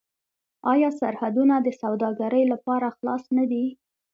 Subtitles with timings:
[0.71, 3.65] آیا سرحدونه د سوداګرۍ لپاره خلاص نه دي؟